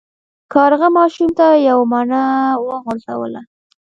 کارغه 0.53 0.87
ماشوم 0.97 1.29
ته 1.39 1.47
یوه 1.69 1.85
مڼه 1.93 2.23
وغورځوله. 2.67 3.41